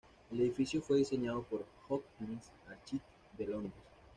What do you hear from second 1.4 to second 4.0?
por Hopkins Architects de Londres.